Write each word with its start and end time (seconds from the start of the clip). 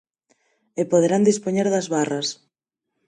E 0.81 0.83
poderán 0.91 1.27
dispoñer 1.29 1.67
das 1.69 1.87
barras. 1.93 2.27